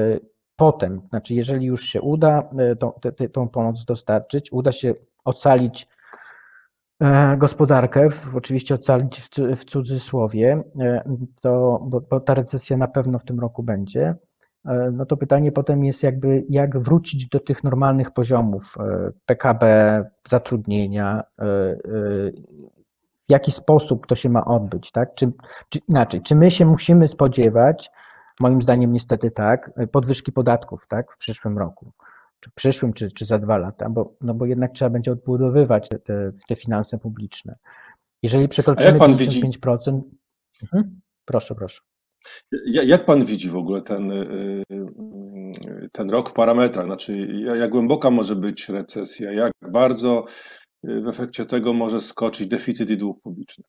potem, 0.56 1.02
znaczy 1.08 1.34
jeżeli 1.34 1.66
już 1.66 1.84
się 1.84 2.00
uda 2.00 2.50
tą, 2.78 2.92
tą 3.32 3.48
pomoc 3.48 3.84
dostarczyć, 3.84 4.52
uda 4.52 4.72
się 4.72 4.94
ocalić 5.24 5.88
E, 7.00 7.36
gospodarkę, 7.36 8.08
oczywiście 8.34 8.74
ocalić 8.74 9.30
w 9.56 9.64
cudzysłowie, 9.64 10.62
e, 10.80 11.02
to, 11.40 11.80
bo, 11.82 12.00
bo 12.00 12.20
ta 12.20 12.34
recesja 12.34 12.76
na 12.76 12.88
pewno 12.88 13.18
w 13.18 13.24
tym 13.24 13.40
roku 13.40 13.62
będzie, 13.62 14.14
e, 14.64 14.90
no 14.92 15.06
to 15.06 15.16
pytanie 15.16 15.52
potem 15.52 15.84
jest 15.84 16.02
jakby, 16.02 16.44
jak 16.48 16.78
wrócić 16.78 17.28
do 17.28 17.40
tych 17.40 17.64
normalnych 17.64 18.10
poziomów 18.10 18.74
PKB, 19.26 20.04
zatrudnienia, 20.28 21.22
w 23.28 23.32
jaki 23.32 23.52
sposób 23.52 24.06
to 24.06 24.14
się 24.14 24.28
ma 24.28 24.44
odbyć, 24.44 24.92
tak? 24.92 25.14
Czy, 25.14 25.32
czy 25.68 25.78
inaczej, 25.88 26.22
czy 26.22 26.34
my 26.34 26.50
się 26.50 26.66
musimy 26.66 27.08
spodziewać, 27.08 27.90
moim 28.40 28.62
zdaniem 28.62 28.92
niestety 28.92 29.30
tak, 29.30 29.70
podwyżki 29.92 30.32
podatków, 30.32 30.86
tak, 30.86 31.12
w 31.12 31.16
przyszłym 31.16 31.58
roku 31.58 31.92
czy 32.40 32.50
przyszłym, 32.54 32.92
czy, 32.92 33.10
czy 33.10 33.26
za 33.26 33.38
dwa 33.38 33.58
lata, 33.58 33.90
bo, 33.90 34.14
no 34.20 34.34
bo 34.34 34.46
jednak 34.46 34.72
trzeba 34.72 34.90
będzie 34.90 35.12
odbudowywać 35.12 35.88
te, 35.88 36.32
te 36.48 36.56
finanse 36.56 36.98
publiczne. 36.98 37.56
Jeżeli 38.22 38.48
przekroczymy 38.48 38.98
55%, 38.98 39.16
widzi... 39.16 39.42
mhm. 40.62 41.00
proszę, 41.24 41.54
proszę. 41.54 41.80
Jak 42.62 43.04
pan 43.04 43.24
widzi 43.24 43.50
w 43.50 43.56
ogóle 43.56 43.82
ten, 43.82 44.12
y, 44.12 44.64
ten 45.92 46.10
rok 46.10 46.30
w 46.30 46.32
parametrach? 46.32 46.86
Znaczy, 46.86 47.28
jak 47.58 47.70
głęboka 47.70 48.10
może 48.10 48.36
być 48.36 48.68
recesja? 48.68 49.32
Jak 49.32 49.52
bardzo 49.62 50.24
y, 50.84 51.00
w 51.00 51.08
efekcie 51.08 51.46
tego 51.46 51.72
może 51.72 52.00
skoczyć 52.00 52.48
deficyt 52.48 52.90
i 52.90 52.96
dług 52.96 53.22
publiczny? 53.22 53.64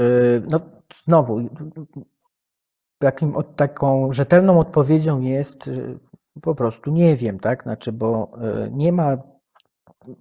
Y, 0.00 0.42
no, 0.50 0.60
znowu, 1.04 1.48
takim, 3.02 3.34
taką 3.56 4.12
rzetelną 4.12 4.60
odpowiedzią 4.60 5.20
jest 5.20 5.68
y, 5.68 5.98
po 6.42 6.54
prostu 6.54 6.90
nie 6.90 7.16
wiem, 7.16 7.40
tak? 7.40 7.62
Znaczy, 7.62 7.92
bo 7.92 8.32
y, 8.66 8.70
nie 8.70 8.92
ma 8.92 9.16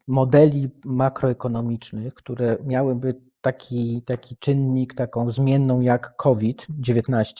modeli 0.07 0.69
makroekonomicznych, 0.85 2.13
które 2.13 2.57
miałyby 2.63 3.21
taki, 3.41 4.03
taki 4.05 4.37
czynnik, 4.37 4.95
taką 4.95 5.31
zmienną 5.31 5.81
jak 5.81 6.15
COVID-19 6.15 7.33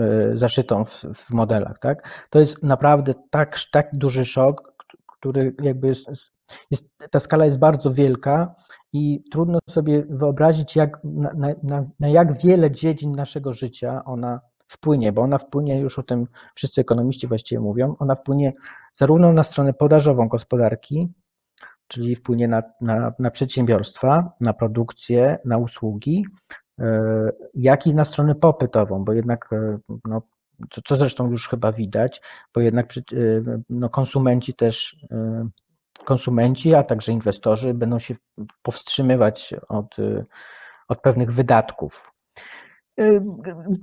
y, 0.00 0.38
zaszytą 0.38 0.84
w, 0.84 1.04
w, 1.14 1.30
modelach, 1.30 1.78
tak? 1.78 2.26
To 2.30 2.38
jest 2.38 2.62
naprawdę 2.62 3.14
tak, 3.30 3.58
tak 3.72 3.88
duży 3.92 4.24
szok, 4.24 4.74
który 5.06 5.54
jakby 5.62 5.88
jest, 5.88 6.08
jest, 6.70 6.90
ta 7.10 7.20
skala 7.20 7.44
jest 7.44 7.58
bardzo 7.58 7.92
wielka 7.92 8.54
i 8.92 9.24
trudno 9.32 9.58
sobie 9.70 10.04
wyobrazić, 10.08 10.76
jak, 10.76 11.00
na, 11.04 11.54
na, 11.62 11.84
na 12.00 12.08
jak 12.08 12.42
wiele 12.42 12.70
dziedzin 12.70 13.12
naszego 13.12 13.52
życia 13.52 14.04
ona 14.04 14.40
wpłynie, 14.66 15.12
bo 15.12 15.22
ona 15.22 15.38
wpłynie, 15.38 15.80
już 15.80 15.98
o 15.98 16.02
tym 16.02 16.26
wszyscy 16.54 16.80
ekonomiści 16.80 17.26
właściwie 17.26 17.60
mówią, 17.60 17.96
ona 17.98 18.14
wpłynie 18.14 18.52
zarówno 18.94 19.32
na 19.32 19.44
stronę 19.44 19.72
podażową 19.72 20.28
gospodarki, 20.28 21.08
czyli 21.88 22.16
wpłynie 22.16 22.48
na, 22.48 22.62
na, 22.80 23.12
na 23.18 23.30
przedsiębiorstwa, 23.30 24.32
na 24.40 24.52
produkcję, 24.52 25.38
na 25.44 25.58
usługi, 25.58 26.26
e, 26.80 27.30
jak 27.54 27.86
i 27.86 27.94
na 27.94 28.04
stronę 28.04 28.34
popytową, 28.34 29.04
bo 29.04 29.12
jednak, 29.12 29.52
e, 29.52 29.78
no, 30.04 30.22
co, 30.70 30.82
co 30.82 30.96
zresztą 30.96 31.30
już 31.30 31.48
chyba 31.48 31.72
widać, 31.72 32.22
bo 32.54 32.60
jednak 32.60 32.96
e, 32.96 33.02
no, 33.70 33.88
konsumenci 33.88 34.54
też, 34.54 34.96
konsumenci, 36.04 36.74
a 36.74 36.82
także 36.82 37.12
inwestorzy 37.12 37.74
będą 37.74 37.98
się 37.98 38.14
powstrzymywać 38.62 39.54
od, 39.68 39.96
od 40.88 41.00
pewnych 41.00 41.32
wydatków, 41.32 42.13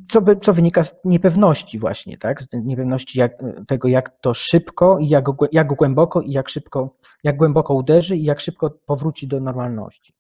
co, 0.10 0.22
co 0.42 0.54
wynika 0.54 0.84
z 0.84 0.96
niepewności 1.06 1.80
właśnie, 1.80 2.18
tak? 2.18 2.42
Z 2.42 2.48
niepewności 2.54 3.20
jak, 3.20 3.32
tego, 3.68 3.88
jak 3.88 4.20
to 4.22 4.34
szybko 4.34 5.00
i 5.00 5.10
jak, 5.10 5.26
jak 5.52 5.68
głęboko 5.68 6.22
i 6.22 6.32
jak 6.32 6.50
szybko, 6.50 6.96
jak 7.24 7.38
głęboko 7.38 7.74
uderzy 7.74 8.16
i 8.16 8.24
jak 8.24 8.40
szybko 8.40 8.70
powróci 8.86 9.28
do 9.28 9.40
normalności. 9.40 10.14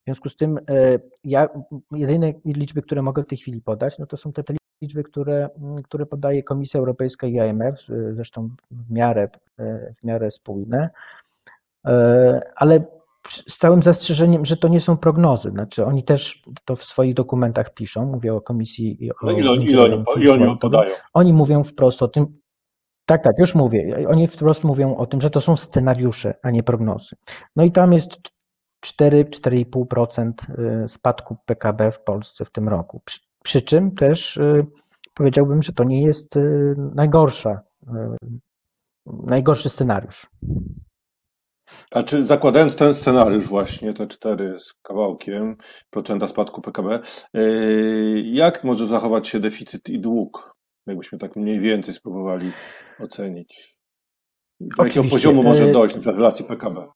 W 0.00 0.04
związku 0.04 0.28
z 0.28 0.36
tym 0.36 0.58
e, 0.68 0.98
ja, 1.24 1.48
jedyne 1.92 2.32
liczby, 2.44 2.82
które 2.82 3.02
mogę 3.02 3.22
w 3.22 3.26
tej 3.26 3.38
chwili 3.38 3.60
podać, 3.60 3.98
no 3.98 4.06
to 4.06 4.16
są 4.16 4.32
te, 4.32 4.44
te 4.44 4.54
liczby, 4.82 5.02
które, 5.02 5.48
które 5.84 6.06
podaje 6.06 6.42
Komisja 6.42 6.80
Europejska 6.80 7.26
i 7.26 7.34
IMF, 7.34 7.80
zresztą 8.12 8.48
w 8.70 8.90
miarę, 8.90 9.28
e, 9.58 9.94
w 9.98 10.04
miarę 10.04 10.30
spójne, 10.30 10.90
e, 11.86 12.40
ale 12.56 12.84
z 13.28 13.58
całym 13.58 13.82
zastrzeżeniem, 13.82 14.46
że 14.46 14.56
to 14.56 14.68
nie 14.68 14.80
są 14.80 14.96
prognozy. 14.96 15.50
Znaczy 15.50 15.84
oni 15.84 16.04
też 16.04 16.42
to 16.64 16.76
w 16.76 16.84
swoich 16.84 17.14
dokumentach 17.14 17.74
piszą, 17.74 18.06
mówię 18.06 18.34
o 18.34 18.40
komisji 18.40 19.04
i 19.04 19.10
o. 19.10 19.14
No 19.22 19.30
ile, 19.30 19.40
ile, 19.40 19.50
oni, 19.50 19.64
ile 20.22 20.32
oni 20.32 20.58
podają? 20.58 20.94
Oni 21.14 21.32
mówią 21.32 21.62
wprost 21.62 22.02
o 22.02 22.08
tym. 22.08 22.26
Tak, 23.06 23.24
tak, 23.24 23.38
już 23.38 23.54
mówię. 23.54 24.06
Oni 24.08 24.28
wprost 24.28 24.64
mówią 24.64 24.96
o 24.96 25.06
tym, 25.06 25.20
że 25.20 25.30
to 25.30 25.40
są 25.40 25.56
scenariusze, 25.56 26.34
a 26.42 26.50
nie 26.50 26.62
prognozy. 26.62 27.16
No 27.56 27.64
i 27.64 27.72
tam 27.72 27.92
jest 27.92 28.10
4-4,5% 28.86 30.32
y, 30.84 30.88
spadku 30.88 31.36
PKB 31.46 31.92
w 31.92 32.00
Polsce 32.00 32.44
w 32.44 32.50
tym 32.50 32.68
roku. 32.68 33.02
Przy, 33.04 33.20
przy 33.44 33.62
czym 33.62 33.94
też 33.94 34.36
y, 34.36 34.66
powiedziałbym, 35.14 35.62
że 35.62 35.72
to 35.72 35.84
nie 35.84 36.02
jest 36.02 36.36
y, 36.36 36.74
najgorsza, 36.94 37.60
najgorszy 39.06 39.68
scenariusz. 39.68 40.26
A 41.90 42.02
czy 42.02 42.26
zakładając 42.26 42.76
ten 42.76 42.94
scenariusz 42.94 43.46
właśnie, 43.46 43.94
te 43.94 44.06
4 44.06 44.56
z 44.60 44.74
kawałkiem 44.82 45.56
procenta 45.90 46.28
spadku 46.28 46.62
PKB, 46.62 47.00
yy, 47.34 48.22
jak 48.22 48.64
może 48.64 48.86
zachować 48.86 49.28
się 49.28 49.40
deficyt 49.40 49.88
i 49.88 50.00
dług? 50.00 50.56
Jakbyśmy 50.86 51.18
tak 51.18 51.36
mniej 51.36 51.60
więcej 51.60 51.94
spróbowali 51.94 52.52
ocenić. 53.00 53.76
Do 54.60 54.84
jakiego 54.84 55.08
poziomu 55.08 55.42
może 55.42 55.66
yy, 55.66 55.72
dojść 55.72 55.96
na 55.96 56.12
relacji 56.12 56.44
PKB? 56.44 56.88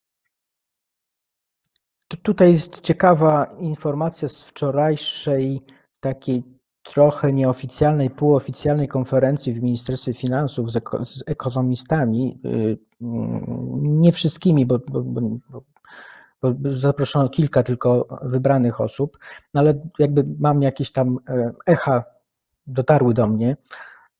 Tutaj 2.22 2.52
jest 2.52 2.80
ciekawa 2.80 3.56
informacja 3.58 4.28
z 4.28 4.42
wczorajszej 4.42 5.60
takiej 6.00 6.55
trochę 6.92 7.32
nieoficjalnej, 7.32 8.10
półoficjalnej 8.10 8.88
konferencji 8.88 9.52
w 9.52 9.62
Ministerstwie 9.62 10.14
Finansów 10.14 10.72
z, 10.72 10.82
z 11.04 11.22
ekonomistami, 11.26 12.38
y, 12.44 12.78
nie 13.80 14.12
wszystkimi, 14.12 14.66
bo, 14.66 14.78
bo, 14.78 15.02
bo, 16.42 16.54
zaproszono 16.76 17.28
kilka 17.28 17.62
tylko 17.62 18.06
wybranych 18.22 18.80
osób, 18.80 19.18
no 19.54 19.60
ale 19.60 19.80
jakby 19.98 20.24
mam 20.38 20.62
jakieś 20.62 20.92
tam 20.92 21.18
e, 21.28 21.52
echa 21.66 22.04
dotarły 22.66 23.14
do 23.14 23.26
mnie 23.26 23.56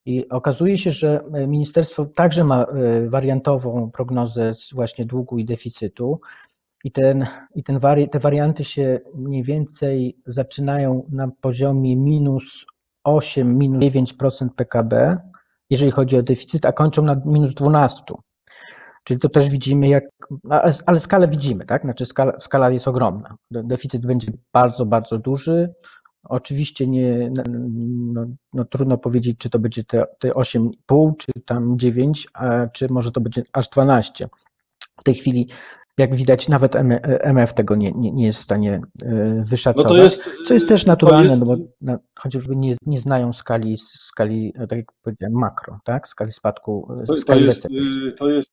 i 0.06 0.28
okazuje 0.28 0.78
się, 0.78 0.90
że 0.90 1.25
ministerstwo 1.49 2.04
także 2.04 2.44
ma 2.44 2.64
e, 2.64 3.08
wariantową 3.08 3.90
prognozę 3.90 4.52
właśnie 4.73 5.06
długu 5.06 5.38
i 5.38 5.44
deficytu. 5.44 6.20
I, 6.87 6.93
ten, 6.93 7.26
i 7.55 7.62
ten 7.62 7.78
wari, 7.78 8.09
te 8.09 8.19
warianty 8.19 8.64
się 8.64 9.00
mniej 9.14 9.43
więcej 9.43 10.16
zaczynają 10.26 11.07
na 11.12 11.28
poziomie 11.40 11.97
minus 11.97 12.66
8, 13.05 13.59
minus 13.59 13.85
9% 13.85 14.49
PKB 14.57 15.19
jeżeli 15.71 15.90
chodzi 15.90 16.16
o 16.16 16.23
deficyt, 16.23 16.66
a 16.66 16.73
kończą 16.73 17.02
na 17.02 17.21
minus 17.25 17.55
12. 17.55 18.05
Czyli 19.05 19.21
to 19.21 19.28
też 19.28 19.49
widzimy, 19.49 19.88
jak, 19.88 20.05
ale 20.87 21.00
skalę 21.00 21.28
widzimy, 21.28 21.66
tak? 21.66 21.83
Znaczy 21.83 22.07
skala, 22.07 22.40
skala 22.40 22.71
jest 22.71 22.88
ogromna. 22.88 23.37
Deficyt 23.50 24.07
będzie 24.07 24.33
bardzo, 24.52 24.87
bardzo 24.87 25.19
duży. 25.19 25.75
Oczywiście 26.25 26.87
nie, 26.87 27.31
no, 28.12 28.26
no, 28.52 28.64
trudno 28.64 28.99
powiedzieć, 28.99 29.38
czy 29.38 29.50
to 29.50 29.59
będzie 29.59 29.85
te, 29.85 30.07
te 30.19 30.28
8,5, 30.28 31.12
czy 31.19 31.33
tam 31.45 31.78
9, 31.78 32.28
a 32.35 32.66
czy 32.66 32.87
może 32.90 33.12
to 33.12 33.21
będzie 33.21 33.43
aż 33.52 33.69
12. 33.69 34.28
W 35.00 35.02
tej 35.02 35.14
chwili 35.14 35.49
jak 35.99 36.15
widać, 36.15 36.49
nawet 36.49 36.76
MF 37.21 37.55
tego 37.55 37.76
nie, 37.76 37.93
nie, 37.93 38.12
nie 38.12 38.26
jest 38.26 38.38
w 38.38 38.43
stanie 38.43 38.81
e, 39.03 39.45
wyszacować, 39.47 39.93
no 39.93 40.03
jest, 40.03 40.31
co 40.47 40.55
jest 40.55 40.69
też 40.69 40.87
naturalne, 40.87 41.29
jest... 41.29 41.41
no 41.41 41.47
bo 41.47 41.57
na, 41.81 41.99
chociażby 42.15 42.57
nie, 42.57 42.76
nie 42.87 43.00
znają 43.00 43.33
skali, 43.33 43.76
skali, 43.79 44.53
tak 44.69 44.79
jak 44.79 44.93
powiedziałem, 45.03 45.35
makro, 45.35 45.79
tak? 45.85 46.09
skali 46.09 46.33
spadku, 46.33 46.88
to, 47.07 47.17
skali 47.17 47.41
to 47.41 47.47
jest, 47.47 47.62
to 48.19 48.29
jest, 48.29 48.49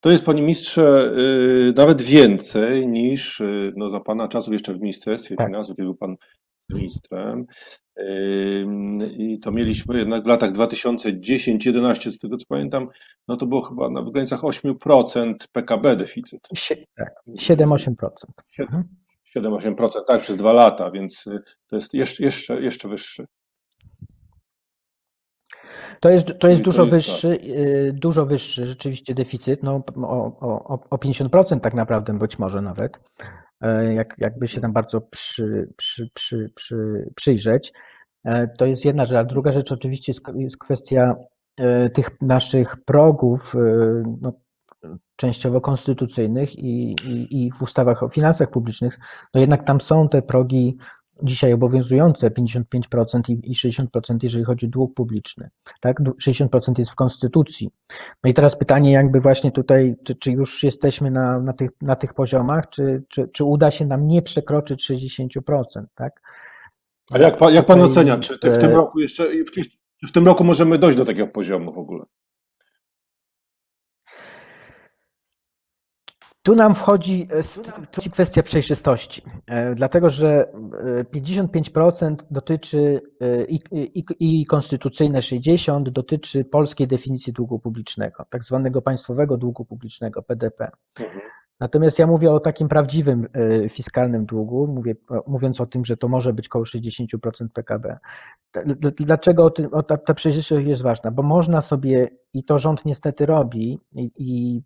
to 0.00 0.10
jest, 0.10 0.24
panie 0.24 0.42
ministrze, 0.42 1.12
y, 1.18 1.72
nawet 1.76 2.02
więcej 2.02 2.88
niż 2.88 3.42
no, 3.76 3.90
za 3.90 4.00
pana 4.00 4.28
czasów 4.28 4.52
jeszcze 4.52 4.74
w 4.74 4.80
Ministerstwie 4.80 5.36
tak. 5.36 5.46
Finansów, 5.46 5.76
był 5.76 5.94
pan 5.94 6.16
ministrem. 6.70 7.46
I 9.18 9.38
to 9.42 9.50
mieliśmy 9.50 9.98
jednak 9.98 10.24
w 10.24 10.26
latach 10.26 10.52
2010-11, 10.52 12.10
z 12.12 12.18
tego 12.18 12.36
co 12.36 12.44
pamiętam, 12.48 12.88
no 13.28 13.36
to 13.36 13.46
było 13.46 13.62
chyba 13.62 13.90
na 13.90 14.02
w 14.02 14.10
granicach 14.10 14.40
8% 14.40 15.34
PKB 15.52 15.96
deficyt. 15.96 16.40
7-8%. 17.38 17.94
7-8%, 19.36 19.90
tak, 20.06 20.22
przez 20.22 20.36
dwa 20.36 20.52
lata, 20.52 20.90
więc 20.90 21.26
y, 21.26 21.42
to 21.66 21.76
jest 21.76 21.94
jeszcze, 21.94 22.24
jeszcze, 22.24 22.62
jeszcze 22.62 22.88
wyższy. 22.88 23.26
To 26.00 26.10
jest, 26.10 26.26
to 26.40 26.48
jest 26.48 26.62
dużo 26.62 26.86
to 26.86 26.94
jest 26.94 27.08
wyższy, 27.08 27.36
tak. 27.36 27.48
Y, 27.48 27.92
dużo 27.94 28.26
wyższy 28.26 28.66
rzeczywiście 28.66 29.14
deficyt, 29.14 29.62
no 29.62 29.82
o, 29.96 30.38
o, 30.40 30.78
o 30.90 30.96
50% 30.96 31.60
tak 31.60 31.74
naprawdę 31.74 32.18
być 32.18 32.38
może 32.38 32.62
nawet. 32.62 32.98
E, 33.60 33.94
jak, 33.94 34.14
jakby 34.18 34.48
się 34.48 34.60
tam 34.60 34.72
bardzo 34.72 35.00
przy, 35.00 35.72
przy, 35.76 36.10
przy, 36.14 36.50
przy, 36.54 36.76
przyjrzeć. 37.16 37.72
E, 38.24 38.48
to 38.48 38.66
jest 38.66 38.84
jedna 38.84 39.04
rzecz, 39.06 39.16
a 39.16 39.24
druga 39.24 39.52
rzecz 39.52 39.72
oczywiście 39.72 40.12
jest, 40.34 40.56
kwestia 40.58 41.14
e, 41.56 41.90
tych 41.90 42.10
naszych 42.20 42.76
progów, 42.84 43.54
no, 44.20 44.32
częściowo 45.16 45.60
konstytucyjnych 45.60 46.58
i, 46.58 46.96
i, 47.04 47.44
i 47.44 47.52
w 47.52 47.62
ustawach 47.62 48.02
o 48.02 48.08
finansach 48.08 48.50
publicznych, 48.50 48.98
no 49.34 49.40
jednak 49.40 49.64
tam 49.64 49.80
są 49.80 50.08
te 50.08 50.22
progi 50.22 50.76
dzisiaj 51.22 51.52
obowiązujące 51.52 52.30
55% 52.30 53.20
i 53.42 53.54
60%, 53.54 54.16
jeżeli 54.22 54.44
chodzi 54.44 54.66
o 54.66 54.68
dług 54.68 54.94
publiczny. 54.94 55.50
Tak? 55.80 56.00
60% 56.00 56.78
jest 56.78 56.90
w 56.90 56.94
konstytucji. 56.94 57.70
No 58.24 58.30
i 58.30 58.34
teraz 58.34 58.56
pytanie, 58.58 58.92
jakby 58.92 59.20
właśnie 59.20 59.52
tutaj, 59.52 59.94
czy, 60.04 60.14
czy 60.14 60.30
już 60.30 60.62
jesteśmy 60.62 61.10
na, 61.10 61.40
na, 61.40 61.52
tych, 61.52 61.70
na 61.82 61.96
tych 61.96 62.14
poziomach, 62.14 62.68
czy, 62.70 63.02
czy, 63.08 63.28
czy 63.28 63.44
uda 63.44 63.70
się 63.70 63.86
nam 63.86 64.06
nie 64.06 64.22
przekroczyć 64.22 64.90
60%, 64.90 65.84
tak? 65.94 66.20
A 67.10 67.18
jak 67.18 67.38
pan, 67.38 67.54
jak 67.54 67.66
pan 67.66 67.80
ocenia, 67.80 68.18
czy 68.18 68.38
w 68.50 68.58
tym 68.58 68.70
roku 68.70 69.00
jeszcze, 69.00 69.24
w 70.08 70.12
tym 70.12 70.26
roku 70.26 70.44
możemy 70.44 70.78
dojść 70.78 70.98
do 70.98 71.04
takiego 71.04 71.28
poziomu 71.28 71.72
w 71.72 71.78
ogóle? 71.78 72.04
Tu 76.46 76.54
nam 76.54 76.74
wchodzi, 76.74 77.28
e, 78.06 78.10
kwestia 78.10 78.42
przejrzystości, 78.42 79.22
e, 79.46 79.74
dlatego 79.74 80.10
że 80.10 80.52
55% 81.14 82.22
e, 82.22 82.26
dotyczy 82.30 83.00
i, 83.48 83.60
i, 83.72 84.04
i 84.20 84.46
konstytucyjne 84.46 85.20
60% 85.20 85.82
dotyczy 85.82 86.44
polskiej 86.44 86.86
definicji 86.86 87.32
długu 87.32 87.58
publicznego, 87.58 88.24
tak 88.30 88.44
zwanego 88.44 88.82
państwowego 88.82 89.36
długu 89.36 89.64
publicznego, 89.64 90.22
PDP. 90.22 90.70
Mhm. 91.00 91.20
Natomiast 91.60 91.98
ja 91.98 92.06
mówię 92.06 92.32
o 92.32 92.40
takim 92.40 92.68
prawdziwym 92.68 93.28
fiskalnym 93.68 94.26
długu, 94.26 94.66
mówię, 94.66 94.94
mówiąc 95.26 95.60
o 95.60 95.66
tym, 95.66 95.84
że 95.84 95.96
to 95.96 96.08
może 96.08 96.32
być 96.32 96.48
około 96.48 96.64
60% 96.64 97.06
PKB. 97.54 97.98
Dlaczego 98.96 99.50
ta, 99.86 99.96
ta 99.96 100.14
przejrzystość 100.14 100.66
jest 100.66 100.82
ważna? 100.82 101.10
Bo 101.10 101.22
można 101.22 101.62
sobie, 101.62 102.08
i 102.34 102.44
to 102.44 102.58
rząd 102.58 102.84
niestety 102.84 103.26
robi, 103.26 103.78
i, 103.96 104.10
i 104.16 104.62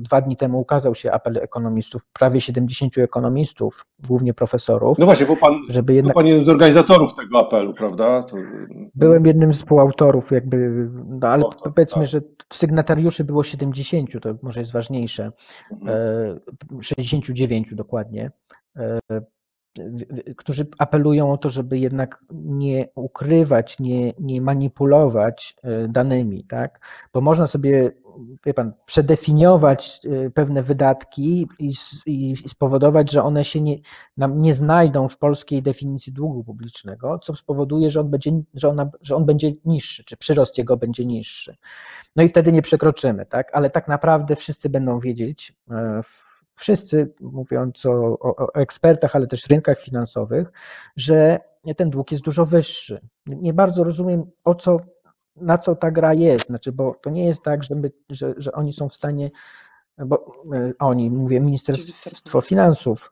Dwa 0.00 0.20
dni 0.20 0.36
temu 0.36 0.60
ukazał 0.60 0.94
się 0.94 1.12
apel 1.12 1.36
ekonomistów, 1.36 2.04
prawie 2.12 2.40
70 2.40 2.98
ekonomistów, 2.98 3.86
głównie 4.06 4.34
profesorów. 4.34 4.98
No 4.98 5.06
właśnie, 5.06 5.26
bo 5.26 5.36
pan, 5.36 5.54
żeby 5.68 5.94
jednak... 5.94 6.14
pan 6.14 6.26
jeden 6.26 6.44
z 6.44 6.48
organizatorów 6.48 7.14
tego 7.14 7.38
apelu, 7.38 7.74
prawda? 7.74 8.22
To... 8.22 8.36
Byłem 8.94 9.26
jednym 9.26 9.54
z 9.54 9.56
współautorów, 9.56 10.30
jakby, 10.30 10.88
no 11.08 11.28
ale 11.28 11.44
powiedzmy, 11.74 12.02
tak. 12.02 12.10
że 12.10 12.20
sygnatariuszy 12.52 13.24
było 13.24 13.42
70, 13.42 14.10
to 14.22 14.34
może 14.42 14.60
jest 14.60 14.72
ważniejsze, 14.72 15.32
mhm. 15.72 16.40
69 16.82 17.72
e, 17.72 17.76
dokładnie 17.76 18.30
e, 18.76 18.98
którzy 20.36 20.66
apelują 20.78 21.32
o 21.32 21.38
to, 21.38 21.48
żeby 21.48 21.78
jednak 21.78 22.24
nie 22.32 22.88
ukrywać, 22.94 23.78
nie, 23.78 24.12
nie 24.18 24.40
manipulować 24.40 25.56
e, 25.62 25.88
danymi, 25.88 26.44
tak? 26.44 26.80
Bo 27.12 27.20
można 27.20 27.46
sobie, 27.46 27.90
wie 28.46 28.54
pan, 28.54 28.72
przedefiniować 28.86 30.00
e, 30.26 30.30
pewne 30.30 30.62
wydatki 30.62 31.48
i, 32.06 32.36
spowodować, 32.48 33.10
że 33.10 33.22
one 33.22 33.44
się 33.44 33.60
nie, 33.60 33.76
nam 34.16 34.42
nie 34.42 34.54
znajdą 34.54 35.08
w 35.08 35.18
polskiej 35.18 35.62
definicji 35.62 36.12
długu 36.12 36.44
publicznego, 36.44 37.18
co 37.18 37.34
spowoduje, 37.34 37.90
że 37.90 38.00
on 38.00 38.10
będzie, 38.10 38.30
że 38.54 38.68
ona, 38.68 38.90
że 39.02 39.16
on 39.16 39.24
będzie 39.26 39.52
niższy, 39.64 40.04
czy 40.04 40.16
przyrost 40.16 40.58
jego 40.58 40.76
będzie 40.76 41.06
niższy. 41.06 41.56
No 42.16 42.22
i 42.22 42.28
wtedy 42.28 42.52
nie 42.52 42.62
przekroczymy, 42.62 43.26
tak? 43.26 43.50
Ale 43.52 43.70
tak 43.70 43.88
naprawdę 43.88 44.36
wszyscy 44.36 44.68
będą 44.68 45.00
wiedzieć 45.00 45.54
e, 45.70 46.00
wszyscy, 46.58 47.14
mówiąc 47.20 47.86
o, 47.86 48.18
o, 48.20 48.54
ekspertach, 48.54 49.16
ale 49.16 49.26
też 49.26 49.46
rynkach 49.46 49.80
finansowych, 49.80 50.52
że 50.96 51.38
ten 51.76 51.90
dług 51.90 52.12
jest 52.12 52.24
dużo 52.24 52.46
wyższy. 52.46 53.00
Nie 53.26 53.52
bardzo 53.52 53.84
rozumiem, 53.84 54.24
o 54.44 54.54
co, 54.54 54.80
na 55.40 55.58
co 55.58 55.76
ta 55.76 55.90
gra 55.90 56.14
jest, 56.14 56.46
znaczy, 56.46 56.72
bo 56.72 56.94
to 57.02 57.10
nie 57.10 57.26
jest 57.26 57.42
tak, 57.42 57.64
że, 57.64 57.74
my, 57.74 57.90
że, 58.10 58.34
że 58.36 58.52
oni 58.52 58.72
są 58.72 58.88
w 58.88 58.94
stanie, 58.94 59.30
bo 59.98 60.32
e, 60.54 60.72
oni, 60.78 61.10
mówię, 61.10 61.40
Ministerstwo 61.40 62.40
Finansów, 62.40 63.10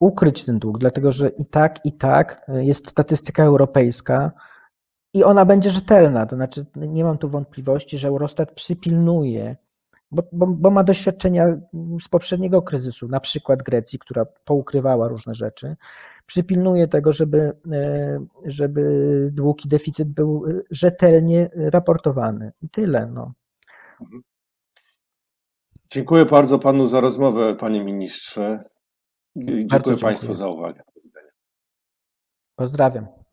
ukryć 0.00 0.44
ten 0.44 0.58
dług, 0.58 0.78
dlatego 0.78 1.12
że 1.12 1.28
i 1.28 1.46
tak, 1.46 1.86
i 1.86 1.92
tak 1.92 2.46
jest 2.48 2.88
statystyka 2.88 3.44
europejska 3.44 4.32
i 5.14 5.24
ona 5.24 5.44
będzie 5.44 5.70
rzetelna. 5.70 6.26
To 6.26 6.36
znaczy, 6.36 6.66
nie 6.76 7.04
mam 7.04 7.18
tu 7.18 7.28
wątpliwości, 7.28 7.98
że 7.98 8.08
Eurostat 8.08 8.52
przypilnuje 8.52 9.56
bo, 10.10 10.22
bo, 10.32 10.46
bo, 10.46 10.70
ma 10.70 10.84
doświadczenia 10.84 11.46
z 12.02 12.08
poprzedniego 12.08 12.62
kryzysu, 12.62 13.08
na 13.08 13.20
przykład 13.20 13.62
Grecji, 13.62 13.98
która 13.98 14.26
poukrywała 14.44 15.08
różne 15.08 15.34
rzeczy, 15.34 15.76
przypilnuje 16.26 16.88
tego, 16.88 17.12
żeby, 17.12 17.52
e, 17.72 18.18
żeby 18.44 18.82
dług 19.32 19.64
i 19.64 19.68
deficyt 19.68 20.08
był 20.08 20.44
rzetelnie 20.70 21.50
raportowany. 21.54 22.52
I 22.62 22.68
tyle. 22.68 23.06
No. 23.06 23.32
Dziękuję 25.90 26.24
bardzo 26.24 26.58
panu 26.58 26.86
za 26.86 27.00
rozmowę, 27.00 27.54
panie 27.54 27.84
ministrze. 27.84 28.64
Dziękuję, 29.36 29.66
dziękuję 29.66 29.96
państwu 29.96 30.34
za 30.34 30.48
uwagę. 30.48 30.82
Pozdrawiam. 32.56 33.25